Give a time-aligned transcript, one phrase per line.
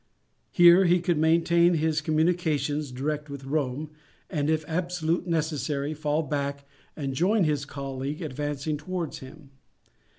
[0.49, 3.91] Here he could maintain his communications direct with Rome,
[4.31, 9.51] and, if absolutely necessary, fall back and join his colleague advancing towards him.